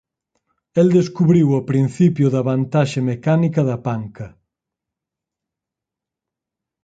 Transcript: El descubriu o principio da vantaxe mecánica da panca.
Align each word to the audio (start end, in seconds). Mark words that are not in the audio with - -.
El 0.83 0.87
descubriu 0.93 1.47
o 1.59 1.65
principio 1.71 2.27
da 2.35 2.41
vantaxe 2.49 2.99
mecánica 3.11 3.61
da 3.69 3.77
panca. 3.85 4.27